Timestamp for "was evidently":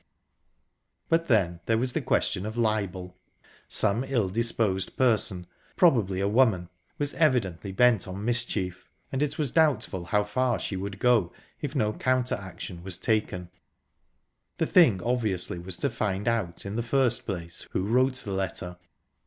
6.97-7.71